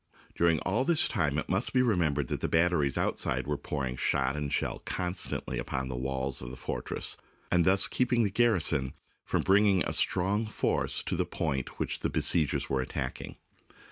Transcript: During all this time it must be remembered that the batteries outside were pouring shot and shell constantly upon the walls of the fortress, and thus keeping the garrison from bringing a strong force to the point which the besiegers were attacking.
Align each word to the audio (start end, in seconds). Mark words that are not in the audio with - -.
During 0.35 0.57
all 0.61 0.83
this 0.83 1.07
time 1.07 1.37
it 1.37 1.47
must 1.47 1.73
be 1.73 1.83
remembered 1.83 2.27
that 2.29 2.41
the 2.41 2.47
batteries 2.47 2.97
outside 2.97 3.45
were 3.45 3.55
pouring 3.55 3.97
shot 3.97 4.35
and 4.35 4.51
shell 4.51 4.79
constantly 4.79 5.59
upon 5.59 5.89
the 5.89 5.95
walls 5.95 6.41
of 6.41 6.49
the 6.49 6.55
fortress, 6.57 7.17
and 7.51 7.65
thus 7.65 7.87
keeping 7.87 8.23
the 8.23 8.31
garrison 8.31 8.93
from 9.23 9.43
bringing 9.43 9.83
a 9.83 9.93
strong 9.93 10.47
force 10.47 11.03
to 11.03 11.15
the 11.15 11.23
point 11.23 11.79
which 11.79 11.99
the 11.99 12.09
besiegers 12.09 12.67
were 12.67 12.81
attacking. 12.81 13.35